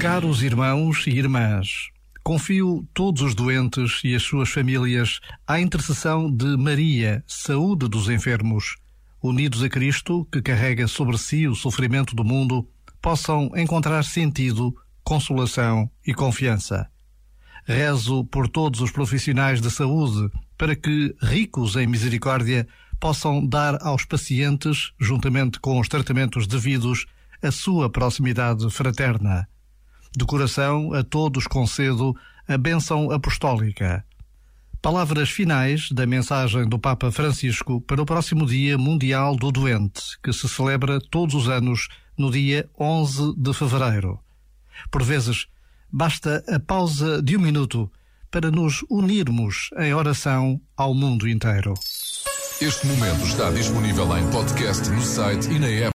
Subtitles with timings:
[0.00, 1.88] Caros irmãos e irmãs,
[2.22, 8.76] confio todos os doentes e as suas famílias à intercessão de Maria, saúde dos enfermos,
[9.20, 12.64] unidos a Cristo, que carrega sobre si o sofrimento do mundo,
[13.02, 14.72] possam encontrar sentido,
[15.02, 16.88] consolação e confiança.
[17.64, 22.68] Rezo por todos os profissionais de saúde para que, ricos em misericórdia,
[23.00, 27.04] possam dar aos pacientes, juntamente com os tratamentos devidos,
[27.42, 29.48] a sua proximidade fraterna
[30.18, 32.14] de coração a todos concedo
[32.48, 34.04] a bênção apostólica.
[34.82, 40.32] Palavras finais da mensagem do Papa Francisco para o próximo Dia Mundial do Doente, que
[40.32, 44.18] se celebra todos os anos no dia 11 de fevereiro.
[44.90, 45.46] Por vezes,
[45.90, 47.90] basta a pausa de um minuto
[48.28, 51.74] para nos unirmos em oração ao mundo inteiro.
[52.60, 55.86] Este momento está disponível em podcast no site e na app.